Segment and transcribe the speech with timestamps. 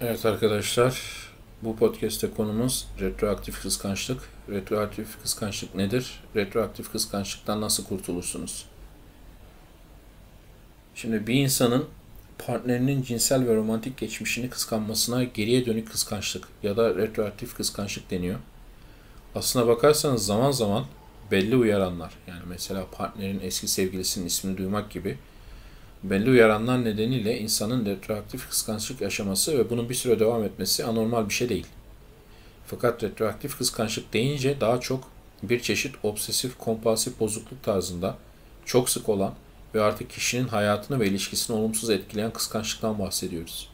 [0.00, 1.02] Evet arkadaşlar,
[1.62, 4.28] bu podcast'te konumuz retroaktif kıskançlık.
[4.48, 6.20] Retroaktif kıskançlık nedir?
[6.36, 8.64] Retroaktif kıskançlıktan nasıl kurtulursunuz?
[10.94, 11.84] Şimdi bir insanın
[12.38, 18.38] partnerinin cinsel ve romantik geçmişini kıskanmasına geriye dönük kıskançlık ya da retroaktif kıskançlık deniyor.
[19.34, 20.86] Aslına bakarsanız zaman zaman
[21.30, 25.18] belli uyaranlar, yani mesela partnerin eski sevgilisinin ismini duymak gibi
[26.02, 31.34] belli uyaranlar nedeniyle insanın retroaktif kıskançlık yaşaması ve bunun bir süre devam etmesi anormal bir
[31.34, 31.66] şey değil.
[32.66, 35.04] Fakat retroaktif kıskançlık deyince daha çok
[35.42, 38.16] bir çeşit obsesif kompulsif bozukluk tarzında
[38.64, 39.34] çok sık olan
[39.74, 43.68] ve artık kişinin hayatını ve ilişkisini olumsuz etkileyen kıskançlıktan bahsediyoruz.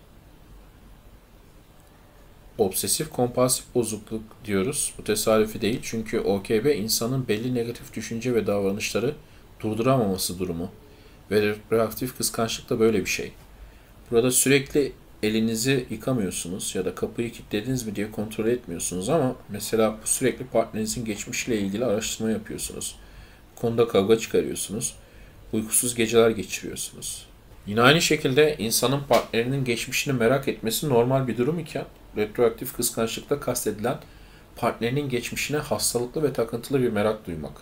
[2.58, 4.92] Obsesif kompulsif bozukluk diyoruz.
[4.98, 9.14] Bu tesadüfi değil çünkü OKB insanın belli negatif düşünce ve davranışları
[9.60, 10.70] durduramaması durumu
[11.32, 13.32] ve reaktif kıskançlık da böyle bir şey.
[14.10, 20.46] Burada sürekli elinizi yıkamıyorsunuz ya da kapıyı kilitlediniz mi diye kontrol etmiyorsunuz ama mesela sürekli
[20.46, 22.96] partnerinizin geçmişiyle ilgili araştırma yapıyorsunuz.
[23.56, 24.94] Bu konuda kavga çıkarıyorsunuz.
[25.52, 27.26] Uykusuz geceler geçiriyorsunuz.
[27.66, 31.84] Yine aynı şekilde insanın partnerinin geçmişini merak etmesi normal bir durum iken
[32.16, 33.98] retroaktif kıskançlıkla kastedilen
[34.56, 37.52] partnerinin geçmişine hastalıklı ve takıntılı bir merak duymak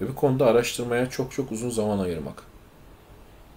[0.00, 2.49] ve bu konuda araştırmaya çok çok uzun zaman ayırmak.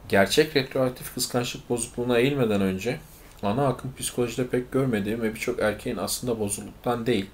[0.09, 2.99] Gerçek retroaktif kıskançlık bozukluğuna eğilmeden önce
[3.43, 7.25] ana akım psikolojide pek görmediğim ve birçok erkeğin aslında bozukluktan değil,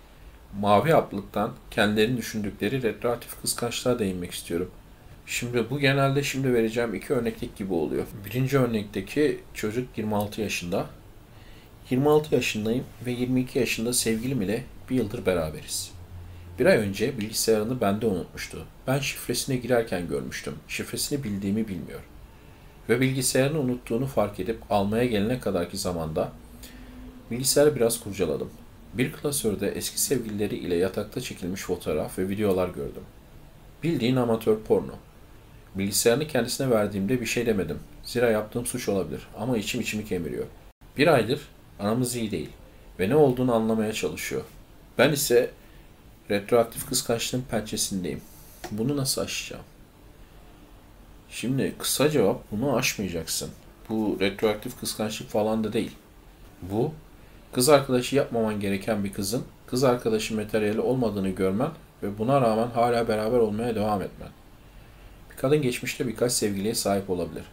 [0.60, 4.72] mavi haplıktan kendilerini düşündükleri retroaktif kıskançlığa değinmek istiyorum.
[5.26, 8.06] Şimdi bu genelde şimdi vereceğim iki örneklik gibi oluyor.
[8.26, 10.86] Birinci örnekteki çocuk 26 yaşında.
[11.90, 15.92] 26 yaşındayım ve 22 yaşında sevgilim ile bir yıldır beraberiz.
[16.60, 18.66] Bir ay önce bilgisayarını bende unutmuştu.
[18.88, 20.54] Ben şifresine girerken görmüştüm.
[20.68, 22.00] Şifresini bildiğimi bilmiyor
[22.90, 26.32] ve bilgisayarını unuttuğunu fark edip almaya gelene kadarki zamanda
[27.32, 28.50] bilgisayarı biraz kurcaladım.
[28.94, 33.04] Bir klasörde eski sevgilileri ile yatakta çekilmiş fotoğraf ve videolar gördüm.
[33.84, 34.94] Bildiğin amatör porno.
[35.76, 37.80] Bilgisayarını kendisine verdiğimde bir şey demedim.
[38.04, 40.46] Zira yaptığım suç olabilir ama içim içimi kemiriyor.
[40.98, 41.42] Bir aydır
[41.80, 42.50] aramız iyi değil
[43.00, 44.42] ve ne olduğunu anlamaya çalışıyor.
[44.98, 45.52] Ben ise
[46.30, 48.22] retroaktif kıskançlığın pençesindeyim.
[48.72, 49.64] Bunu nasıl aşacağım?
[51.32, 53.50] Şimdi kısa cevap bunu aşmayacaksın.
[53.90, 55.92] Bu retroaktif kıskançlık falan da değil.
[56.62, 56.94] Bu
[57.52, 61.70] kız arkadaşı yapmaman gereken bir kızın kız arkadaşı materyali olmadığını görmen
[62.04, 64.30] ve buna rağmen hala beraber olmaya devam etmen.
[65.32, 67.44] Bir kadın geçmişte birkaç sevgiliye sahip olabilir.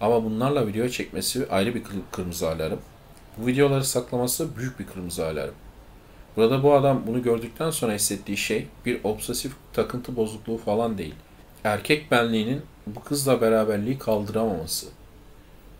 [0.00, 1.82] Ama bunlarla video çekmesi ayrı bir
[2.12, 2.78] kırmızı alarm.
[3.38, 5.54] Bu videoları saklaması büyük bir kırmızı alarm.
[6.36, 11.14] Burada bu adam bunu gördükten sonra hissettiği şey bir obsesif takıntı bozukluğu falan değil.
[11.64, 12.62] Erkek benliğinin
[12.94, 14.86] bu kızla beraberliği kaldıramaması.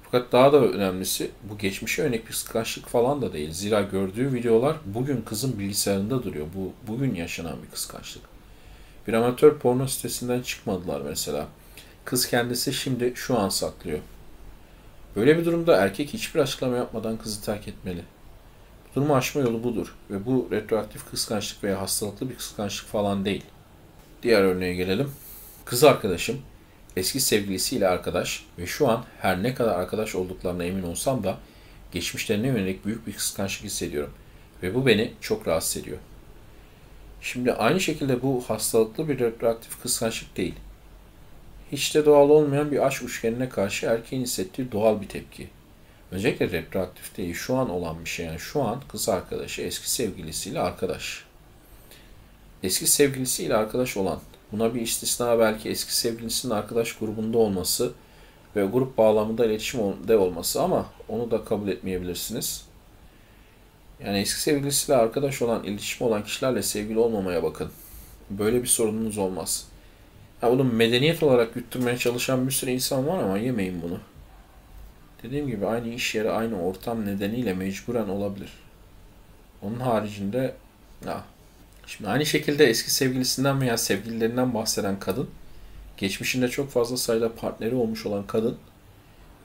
[0.02, 3.52] Fakat daha da önemlisi bu geçmişe örnek bir kıskançlık falan da değil.
[3.52, 6.46] Zira gördüğü videolar bugün kızın bilgisayarında duruyor.
[6.56, 8.22] Bu bugün yaşanan bir kıskançlık.
[9.08, 11.46] Bir amatör porno sitesinden çıkmadılar mesela.
[12.04, 13.98] Kız kendisi şimdi şu an saklıyor.
[15.16, 18.02] Böyle bir durumda erkek hiçbir açıklama yapmadan kızı terk etmeli.
[18.90, 23.44] Bu durumu aşma yolu budur ve bu retroaktif kıskançlık veya hastalıklı bir kıskançlık falan değil.
[24.22, 25.12] Diğer örneğe gelelim.
[25.64, 26.42] Kız arkadaşım
[26.96, 31.38] eski sevgilisiyle arkadaş ve şu an her ne kadar arkadaş olduklarına emin olsam da
[31.92, 34.12] geçmişlerine yönelik büyük bir kıskançlık hissediyorum
[34.62, 35.98] ve bu beni çok rahatsız ediyor.
[37.20, 40.54] Şimdi aynı şekilde bu hastalıklı bir retroaktif kıskançlık değil.
[41.72, 45.48] Hiç de doğal olmayan bir aşk üçgenine karşı erkeğin hissettiği doğal bir tepki.
[46.10, 48.26] Özellikle retroaktif değil, şu an olan bir şey.
[48.26, 51.24] Yani şu an kız arkadaşı eski sevgilisiyle arkadaş.
[52.62, 54.20] Eski sevgilisiyle arkadaş olan
[54.52, 57.92] Buna bir istisna belki eski sevgilisinin arkadaş grubunda olması
[58.56, 62.64] ve grup bağlamında iletişimde olması ama onu da kabul etmeyebilirsiniz.
[64.04, 67.70] Yani eski sevgilisiyle arkadaş olan, iletişim olan kişilerle sevgili olmamaya bakın.
[68.30, 69.66] Böyle bir sorununuz olmaz.
[70.42, 73.98] Ya bunu medeniyet olarak yutturmaya çalışan bir sürü insan var ama yemeyin bunu.
[75.22, 78.50] Dediğim gibi aynı iş yeri, aynı ortam nedeniyle mecburen olabilir.
[79.62, 80.54] Onun haricinde
[81.06, 81.24] ya,
[81.90, 85.30] Şimdi aynı şekilde eski sevgilisinden veya sevgililerinden bahseden kadın,
[85.96, 88.58] geçmişinde çok fazla sayıda partneri olmuş olan kadın,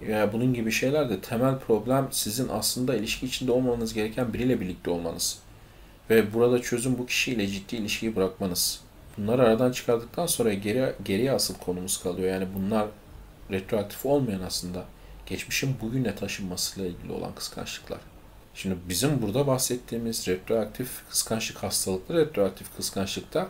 [0.07, 4.89] yani bunun gibi şeyler de temel problem sizin aslında ilişki içinde olmanız gereken biriyle birlikte
[4.91, 5.39] olmanız.
[6.09, 8.81] Ve burada çözüm bu kişiyle ciddi ilişkiyi bırakmanız.
[9.17, 12.29] Bunları aradan çıkardıktan sonra geri, geriye asıl konumuz kalıyor.
[12.29, 12.87] Yani bunlar
[13.51, 14.85] retroaktif olmayan aslında
[15.25, 17.99] geçmişin bugüne taşınmasıyla ilgili olan kıskançlıklar.
[18.55, 23.47] Şimdi bizim burada bahsettiğimiz retroaktif kıskançlık hastalıklı retroaktif kıskançlıkta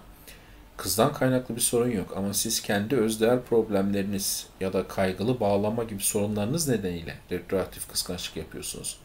[0.77, 2.13] kızdan kaynaklı bir sorun yok.
[2.17, 8.97] Ama siz kendi özdeğer problemleriniz ya da kaygılı bağlama gibi sorunlarınız nedeniyle retroaktif kıskançlık yapıyorsunuz.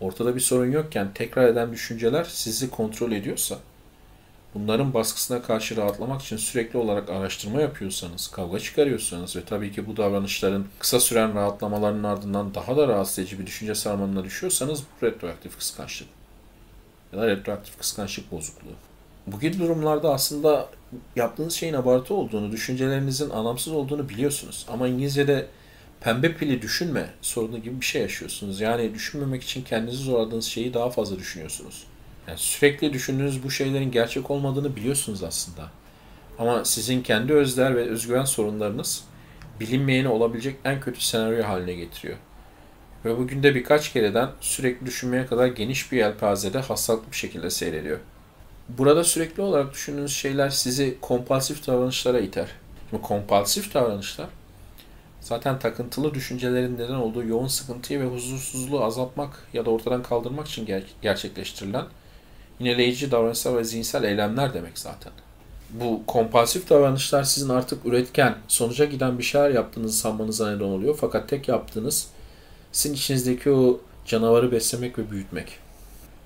[0.00, 3.58] ortada bir sorun yokken tekrar eden düşünceler sizi kontrol ediyorsa,
[4.54, 9.96] bunların baskısına karşı rahatlamak için sürekli olarak araştırma yapıyorsanız, kavga çıkarıyorsanız ve tabii ki bu
[9.96, 15.58] davranışların kısa süren rahatlamaların ardından daha da rahatsız edici bir düşünce sarmalına düşüyorsanız bu retroaktif
[15.58, 16.08] kıskançlık
[17.12, 18.72] ya da retroaktif kıskançlık bozukluğu.
[19.26, 20.68] Bu gibi durumlarda aslında
[21.16, 24.66] yaptığınız şeyin abartı olduğunu, düşüncelerinizin anlamsız olduğunu biliyorsunuz.
[24.68, 25.46] Ama İngilizce'de
[26.00, 28.60] pembe pili düşünme sorunu gibi bir şey yaşıyorsunuz.
[28.60, 31.84] Yani düşünmemek için kendinizi zorladığınız şeyi daha fazla düşünüyorsunuz.
[32.28, 35.70] Yani sürekli düşündüğünüz bu şeylerin gerçek olmadığını biliyorsunuz aslında.
[36.38, 39.04] Ama sizin kendi özler ve özgüven sorunlarınız
[39.60, 42.16] bilinmeyeni olabilecek en kötü senaryo haline getiriyor.
[43.04, 47.98] Ve bugün de birkaç kereden sürekli düşünmeye kadar geniş bir yelpazede hastalıklı bir şekilde seyrediyor.
[48.68, 52.48] Burada sürekli olarak düşündüğünüz şeyler sizi kompulsif davranışlara iter.
[52.90, 54.28] Şimdi kompulsif davranışlar
[55.20, 60.66] zaten takıntılı düşüncelerin neden olduğu yoğun sıkıntıyı ve huzursuzluğu azaltmak ya da ortadan kaldırmak için
[60.66, 61.84] ger- gerçekleştirilen
[62.60, 65.12] yineleyici davranışlar ve zihinsel eylemler demek zaten.
[65.70, 70.96] Bu kompulsif davranışlar sizin artık üretken, sonuca giden bir şeyler yaptığınızı sanmanıza neden oluyor.
[71.00, 72.08] Fakat tek yaptığınız
[72.72, 75.58] sizin içinizdeki o canavarı beslemek ve büyütmek.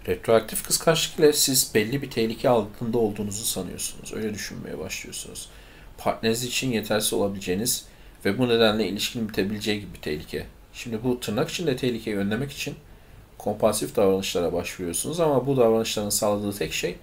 [0.09, 4.13] Retroaktif kıskançlık ile siz belli bir tehlike altında olduğunuzu sanıyorsunuz.
[4.13, 5.49] Öyle düşünmeye başlıyorsunuz.
[5.99, 7.85] Partneriniz için yetersiz olabileceğiniz
[8.25, 10.47] ve bu nedenle ilişkinin bitebileceği gibi bir tehlike.
[10.73, 12.75] Şimdi bu tırnak içinde tehlikeyi önlemek için
[13.39, 16.97] kompulsif davranışlara başvuruyorsunuz ama bu davranışların sağladığı tek şey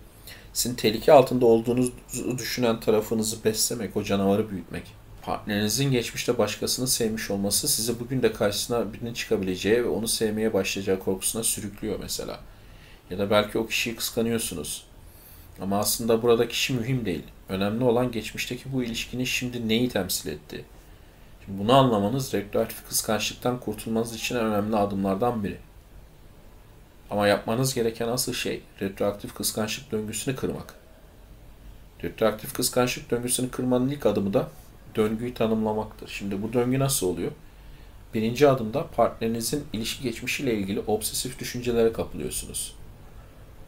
[0.53, 1.93] sizin tehlike altında olduğunuzu
[2.37, 4.83] düşünen tarafınızı beslemek, o canavarı büyütmek.
[5.21, 10.99] Partnerinizin geçmişte başkasını sevmiş olması sizi bugün de karşısına birinin çıkabileceği ve onu sevmeye başlayacağı
[10.99, 12.39] korkusuna sürüklüyor mesela.
[13.09, 14.85] Ya da belki o kişiyi kıskanıyorsunuz.
[15.61, 17.23] Ama aslında burada kişi mühim değil.
[17.49, 20.65] Önemli olan geçmişteki bu ilişkinin şimdi neyi temsil etti.
[21.45, 25.57] Şimdi bunu anlamanız retroaktif kıskançlıktan kurtulmanız için önemli adımlardan biri.
[27.09, 30.73] Ama yapmanız gereken asıl şey retroaktif kıskançlık döngüsünü kırmak.
[32.03, 34.49] Retroaktif kıskançlık döngüsünü kırmanın ilk adımı da
[34.95, 36.07] döngüyü tanımlamaktır.
[36.07, 37.31] Şimdi bu döngü nasıl oluyor?
[38.13, 42.75] Birinci adımda partnerinizin ilişki geçmişiyle ilgili obsesif düşüncelere kapılıyorsunuz.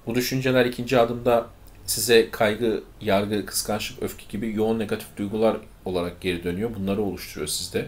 [0.06, 1.48] Bu düşünceler ikinci adımda
[1.86, 6.76] size kaygı, yargı, kıskançlık, öfke gibi yoğun negatif duygular olarak geri dönüyor.
[6.76, 7.88] Bunları oluşturuyor sizde.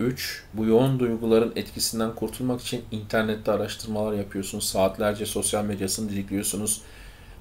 [0.00, 0.44] 3.
[0.54, 4.64] Bu yoğun duyguların etkisinden kurtulmak için internette araştırmalar yapıyorsunuz.
[4.64, 6.82] Saatlerce sosyal medyasını didikliyorsunuz.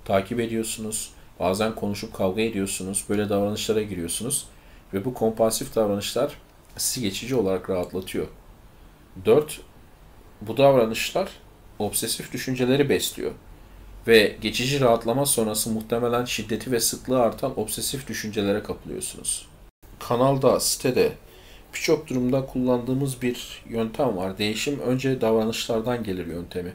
[0.05, 1.11] Takip ediyorsunuz.
[1.39, 3.05] Bazen konuşup kavga ediyorsunuz.
[3.09, 4.45] Böyle davranışlara giriyorsunuz.
[4.93, 6.33] Ve bu kompulsif davranışlar
[6.77, 8.27] sizi geçici olarak rahatlatıyor.
[9.25, 9.61] 4.
[10.41, 11.29] Bu davranışlar
[11.79, 13.31] obsesif düşünceleri besliyor.
[14.07, 19.47] Ve geçici rahatlama sonrası muhtemelen şiddeti ve sıklığı artan obsesif düşüncelere kapılıyorsunuz.
[19.99, 21.13] Kanalda, sitede
[21.73, 24.37] birçok durumda kullandığımız bir yöntem var.
[24.37, 26.73] Değişim önce davranışlardan gelir yöntemi.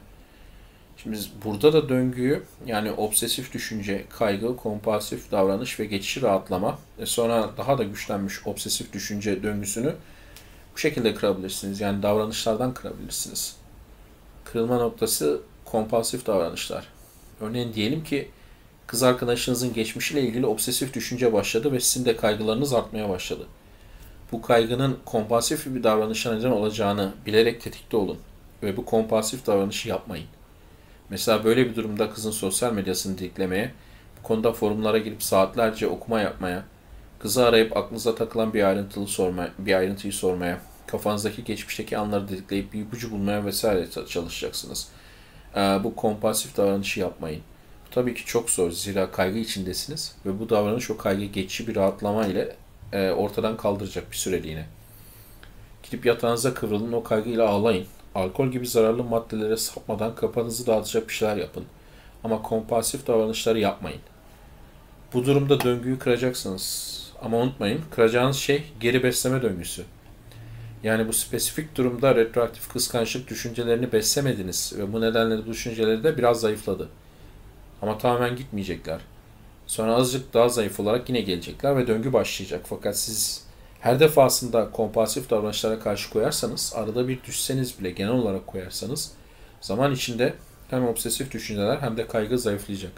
[1.03, 7.51] Şimdi burada da döngüyü yani obsesif düşünce, kaygı, kompulsif davranış ve geçici rahatlama ve sonra
[7.57, 9.95] daha da güçlenmiş obsesif düşünce döngüsünü
[10.75, 11.81] bu şekilde kırabilirsiniz.
[11.81, 13.57] Yani davranışlardan kırabilirsiniz.
[14.45, 16.89] Kırılma noktası kompulsif davranışlar.
[17.41, 18.31] Örneğin diyelim ki
[18.87, 23.47] kız arkadaşınızın geçmişiyle ilgili obsesif düşünce başladı ve sizin de kaygılarınız artmaya başladı.
[24.33, 28.19] Bu kaygının kompulsif bir davranışa neden olacağını bilerek tetikte olun
[28.63, 30.27] ve bu kompulsif davranışı yapmayın.
[31.11, 33.73] Mesela böyle bir durumda kızın sosyal medyasını diklemeye,
[34.19, 36.65] bu konuda forumlara girip saatlerce okuma yapmaya,
[37.19, 42.81] kızı arayıp aklınıza takılan bir ayrıntılı sormaya, bir ayrıntıyı sormaya, kafanızdaki geçmişteki anları didikleyip bir
[42.81, 44.89] ipucu bulmaya vesaire çalışacaksınız.
[45.57, 47.43] Ee, bu kompulsif davranışı yapmayın.
[47.87, 51.77] Bu tabii ki çok zor zira kaygı içindesiniz ve bu davranış o kaygı geçici bir
[51.77, 52.57] rahatlama ile
[52.93, 54.67] e, ortadan kaldıracak bir süreliğine.
[55.83, 57.87] Gidip yatağınıza kıvrılın o kaygıyla ağlayın.
[58.15, 61.65] Alkol gibi zararlı maddelere sapmadan kafanızı dağıtacak bir şeyler yapın.
[62.25, 64.01] Ama kompulsif davranışları yapmayın.
[65.15, 66.93] Bu durumda döngüyü kıracaksınız.
[67.23, 69.85] Ama unutmayın, kıracağınız şey geri besleme döngüsü.
[70.83, 76.41] Yani bu spesifik durumda retroaktif kıskançlık düşüncelerini beslemediniz ve bu nedenle bu düşünceleri de biraz
[76.41, 76.89] zayıfladı.
[77.83, 79.01] Ama tamamen gitmeyecekler.
[79.67, 82.61] Sonra azıcık daha zayıf olarak yine gelecekler ve döngü başlayacak.
[82.69, 83.45] Fakat siz
[83.81, 89.13] her defasında kompulsif davranışlara karşı koyarsanız, arada bir düşseniz bile genel olarak koyarsanız,
[89.61, 90.35] zaman içinde
[90.71, 92.93] hem obsesif düşünceler hem de kaygı zayıflayacak.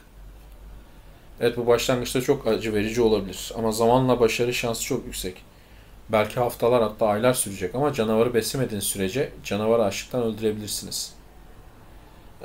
[1.40, 5.42] Evet bu başlangıçta çok acı verici olabilir ama zamanla başarı şansı çok yüksek.
[6.08, 11.14] Belki haftalar hatta aylar sürecek ama canavarı beslemediğiniz sürece canavarı açlıktan öldürebilirsiniz.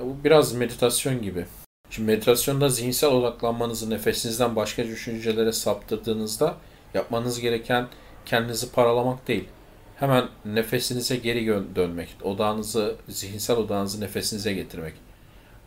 [0.02, 1.46] Bu biraz meditasyon gibi.
[1.90, 6.56] Şimdi meditasyonda zihinsel odaklanmanızı nefesinizden başka düşüncelere saptırdığınızda
[6.94, 7.88] yapmanız gereken
[8.26, 9.46] kendinizi paralamak değil.
[9.96, 12.10] Hemen nefesinize geri dönmek.
[12.24, 14.94] Odağınızı, zihinsel odağınızı nefesinize getirmek.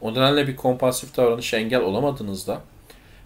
[0.00, 2.60] O nedenle bir kompansif davranış engel olamadığınızda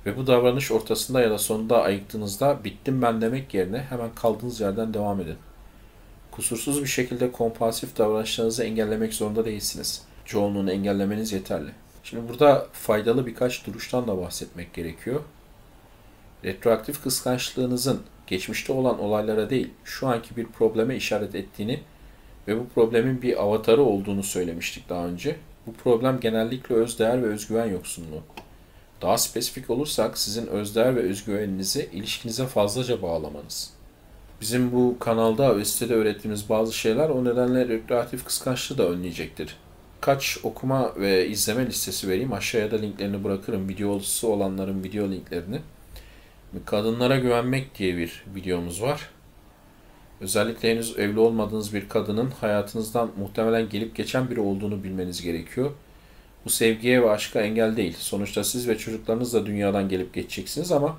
[0.07, 4.95] ve bu davranış ortasında ya da sonunda ayıktığınızda bittim ben demek yerine hemen kaldığınız yerden
[4.95, 5.37] devam edin.
[6.31, 10.03] Kusursuz bir şekilde kompansif davranışlarınızı engellemek zorunda değilsiniz.
[10.25, 11.71] Çoğunluğunu engellemeniz yeterli.
[12.11, 15.21] Şimdi burada faydalı birkaç duruştan da bahsetmek gerekiyor.
[16.45, 21.81] Retroaktif kıskançlığınızın geçmişte olan olaylara değil, şu anki bir probleme işaret ettiğini
[22.49, 25.37] ve bu problemin bir avatarı olduğunu söylemiştik daha önce.
[25.67, 28.23] Bu problem genellikle özdeğer ve özgüven yoksunluğu.
[29.03, 33.71] Daha spesifik olursak sizin özdeğer ve özgüveninizi ilişkinize fazlaca bağlamanız.
[34.41, 39.57] Bizim bu kanalda ve sitede öğrettiğimiz bazı şeyler o nedenle retroaktif kıskançlığı da önleyecektir.
[40.07, 42.33] Kaç okuma ve izleme listesi vereyim.
[42.33, 43.69] Aşağıya da linklerini bırakırım.
[43.69, 45.61] Videosu olanların video linklerini.
[46.67, 49.11] Kadınlara güvenmek diye bir videomuz var.
[50.21, 55.71] Özellikle henüz evli olmadığınız bir kadının hayatınızdan muhtemelen gelip geçen biri olduğunu bilmeniz gerekiyor.
[56.45, 57.97] Bu sevgiye ve aşka engel değil.
[57.99, 60.99] Sonuçta siz ve çocuklarınız da dünyadan gelip geçeceksiniz ama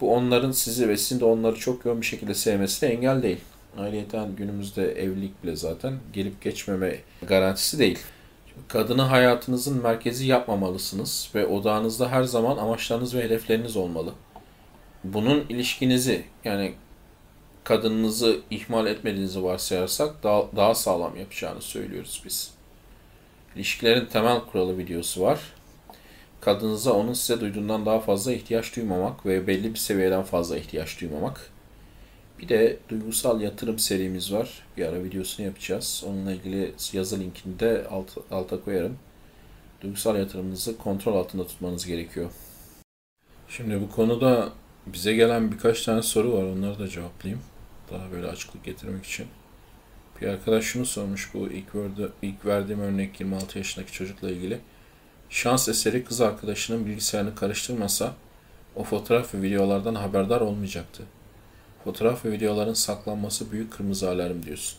[0.00, 3.40] bu onların sizi ve sizin de onları çok yoğun bir şekilde sevmesine engel değil.
[3.78, 7.98] Ayrıyeten günümüzde evlilik bile zaten gelip geçmeme garantisi değil.
[8.68, 14.12] Kadını hayatınızın merkezi yapmamalısınız ve odağınızda her zaman amaçlarınız ve hedefleriniz olmalı.
[15.04, 16.74] Bunun ilişkinizi yani
[17.64, 22.54] kadınınızı ihmal etmediğinizi varsayarsak daha, daha sağlam yapacağını söylüyoruz biz.
[23.56, 25.40] İlişkilerin temel kuralı videosu var.
[26.40, 31.50] Kadınıza onun size duyduğundan daha fazla ihtiyaç duymamak ve belli bir seviyeden fazla ihtiyaç duymamak.
[32.40, 34.62] Bir de duygusal yatırım serimiz var.
[34.76, 36.04] Bir ara videosunu yapacağız.
[36.06, 38.98] Onunla ilgili yazı linkini de alt, alta koyarım.
[39.80, 42.30] Duygusal yatırımınızı kontrol altında tutmanız gerekiyor.
[43.48, 44.52] Şimdi bu konuda
[44.86, 46.42] bize gelen birkaç tane soru var.
[46.42, 47.42] Onları da cevaplayayım.
[47.90, 49.26] Daha böyle açıklık getirmek için.
[50.20, 54.58] Bir arkadaş şunu sormuş bu ilk, verdi, ilk verdiğim örnek 26 yaşındaki çocukla ilgili.
[55.30, 58.14] Şans eseri kız arkadaşının bilgisayarını karıştırmasa
[58.76, 61.02] o fotoğraf ve videolardan haberdar olmayacaktı.
[61.84, 64.78] Fotoğraf ve videoların saklanması büyük kırmızı alarm diyorsun.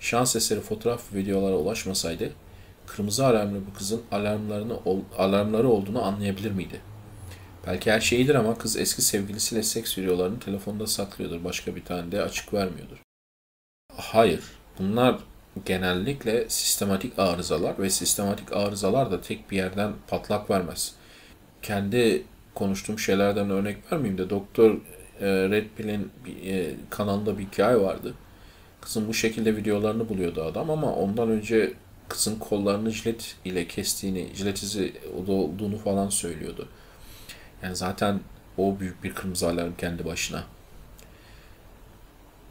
[0.00, 2.32] Şans eseri fotoğraf ve videolara ulaşmasaydı
[2.86, 4.78] kırmızı alarmlı bu kızın alarmlarını
[5.18, 6.80] alarmları olduğunu anlayabilir miydi?
[7.66, 11.44] Belki her şeyidir ama kız eski sevgilisiyle seks videolarını telefonda saklıyordur.
[11.44, 12.96] Başka bir tane de açık vermiyordur.
[13.96, 14.40] Hayır.
[14.78, 15.18] Bunlar
[15.64, 20.94] genellikle sistematik arızalar ve sistematik arızalar da tek bir yerden patlak vermez.
[21.62, 22.24] Kendi
[22.54, 24.76] konuştuğum şeylerden örnek vermeyeyim de Doktor
[25.20, 26.10] e, Red Pill'in
[26.46, 28.14] e, kanalında bir hikaye vardı.
[28.80, 31.72] Kızın bu şekilde videolarını buluyordu adam ama ondan önce
[32.08, 34.92] kızın kollarını jilet ile kestiğini, jilet izi
[35.26, 36.68] olduğunu falan söylüyordu.
[37.62, 38.20] Yani zaten
[38.58, 40.44] o büyük bir kırmızı alarm kendi başına.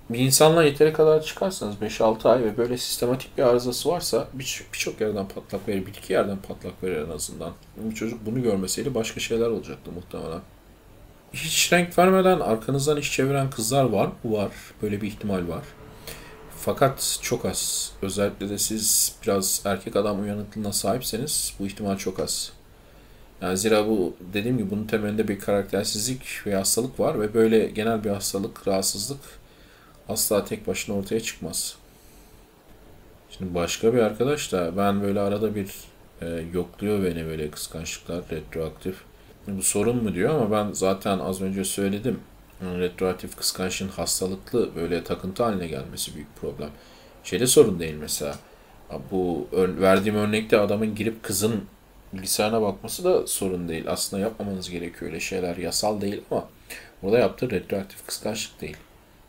[0.10, 5.05] Bir insanla yeteri kadar çıkarsanız 5-6 ay ve böyle sistematik bir arızası varsa birçok bir
[5.05, 7.51] yerden patlak verir, bir iki yerden patlak verir en azından.
[7.77, 10.41] Bir çocuk bunu görmeseydi başka şeyler olacaktı muhtemelen.
[11.34, 14.10] Hiç renk vermeden arkanızdan iş çeviren kızlar var?
[14.25, 14.52] Var.
[14.82, 15.63] Böyle bir ihtimal var.
[16.58, 17.92] Fakat çok az.
[18.02, 22.52] Özellikle de siz biraz erkek adam uyanıklığına sahipseniz bu ihtimal çok az.
[23.42, 28.04] Yani zira bu dediğim gibi bunun temelinde bir karaktersizlik ve hastalık var ve böyle genel
[28.04, 29.22] bir hastalık, rahatsızlık
[30.10, 31.75] asla tek başına ortaya çıkmaz.
[33.30, 35.70] Şimdi başka bir arkadaş da ben böyle arada bir
[36.22, 38.96] e, yokluyor beni böyle kıskançlıklar, retroaktif.
[39.48, 42.20] Bu sorun mu diyor ama ben zaten az önce söyledim.
[42.62, 46.70] Retroaktif kıskançlığın hastalıklı böyle takıntı haline gelmesi büyük problem.
[47.24, 48.36] Şeyde sorun değil mesela.
[49.12, 51.64] Bu verdiğim örnekte adamın girip kızın
[52.14, 53.86] bilgisayarına bakması da sorun değil.
[53.88, 55.58] Aslında yapmamanız gerekiyor öyle şeyler.
[55.58, 56.50] Yasal değil ama
[57.04, 58.78] orada yaptığı retroaktif kıskançlık değil.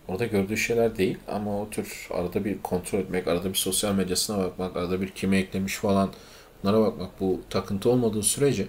[0.08, 4.38] Orada gördüğü şeyler değil ama o tür arada bir kontrol etmek, arada bir sosyal medyasına
[4.38, 6.10] bakmak, arada bir kime eklemiş falan
[6.62, 8.66] bunlara bakmak bu takıntı olmadığı sürece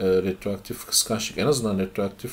[0.00, 2.32] e, retroaktif kıskançlık en azından retroaktif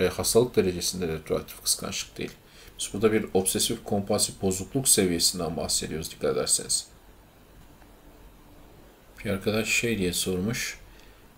[0.00, 2.32] e, hastalık derecesinde retroaktif kıskançlık değil.
[2.78, 6.86] Biz burada bir obsesif kompulsif bozukluk seviyesinden bahsediyoruz dikkat ederseniz.
[9.24, 10.78] Bir arkadaş şey diye sormuş.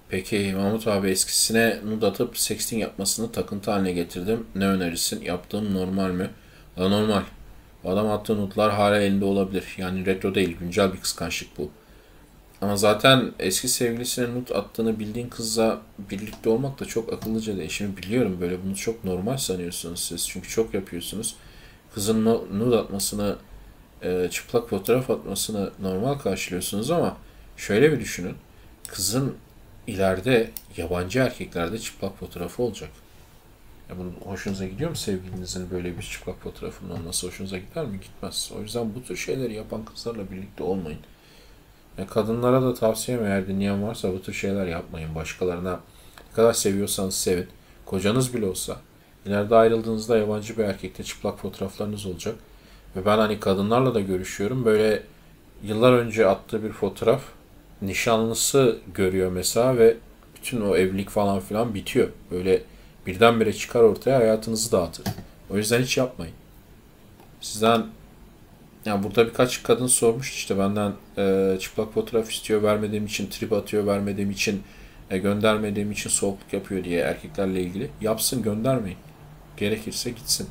[0.08, 4.46] Peki Mahmut abi eskisine nud atıp sexting yapmasını takıntı haline getirdim.
[4.54, 5.22] Ne önerirsin?
[5.22, 6.30] Yaptığım normal mi?
[6.76, 7.22] Normal.
[7.84, 9.64] Adam attığı nutlar hala elinde olabilir.
[9.76, 11.70] Yani retro değil, güncel bir kıskançlık bu.
[12.64, 15.80] Ama zaten eski sevgilisine nut attığını bildiğin kızla
[16.10, 17.70] birlikte olmak da çok akıllıca değil.
[17.70, 20.28] Şimdi biliyorum böyle bunu çok normal sanıyorsunuz siz.
[20.28, 21.36] Çünkü çok yapıyorsunuz.
[21.94, 23.36] Kızın nud atmasını,
[24.02, 27.16] e, çıplak fotoğraf atmasını normal karşılıyorsunuz ama
[27.56, 28.34] Şöyle bir düşünün.
[28.88, 29.36] Kızın
[29.86, 32.90] ileride yabancı erkeklerde çıplak fotoğrafı olacak.
[33.90, 38.00] Ya bunun hoşunuza gidiyor mu sevgilinizin böyle bir çıplak fotoğrafının olması hoşunuza gider mi?
[38.00, 38.52] Gitmez.
[38.58, 40.98] O yüzden bu tür şeyleri yapan kızlarla birlikte olmayın.
[41.98, 45.14] Ya kadınlara da tavsiyem eğer dinleyen varsa bu tür şeyler yapmayın.
[45.14, 45.72] Başkalarına
[46.30, 47.48] ne kadar seviyorsanız sevin.
[47.86, 48.76] Kocanız bile olsa.
[49.26, 52.34] İleride ayrıldığınızda yabancı bir erkekle çıplak fotoğraflarınız olacak.
[52.96, 54.64] Ve ben hani kadınlarla da görüşüyorum.
[54.64, 55.02] Böyle
[55.62, 57.22] yıllar önce attığı bir fotoğraf
[57.82, 59.96] nişanlısı görüyor mesela ve
[60.36, 62.08] bütün o evlilik falan filan bitiyor.
[62.30, 62.62] Böyle
[63.06, 65.04] birdenbire çıkar ortaya hayatınızı dağıtır.
[65.50, 66.34] O yüzden hiç yapmayın.
[67.40, 67.86] Sizden
[68.86, 73.86] yani burada birkaç kadın sormuş işte benden e, çıplak fotoğraf istiyor vermediğim için trip atıyor
[73.86, 74.62] vermediğim için
[75.10, 77.90] e, göndermediğim için soğukluk yapıyor diye erkeklerle ilgili.
[78.00, 78.98] Yapsın göndermeyin.
[79.56, 80.48] Gerekirse gitsin.